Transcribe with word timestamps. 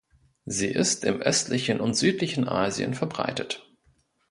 Sie 0.47 0.65
ist 0.69 1.05
im 1.05 1.21
östlichen 1.21 1.79
und 1.79 1.93
südlichen 1.95 2.47
Asien 2.49 2.95
verbreitet. 2.95 3.69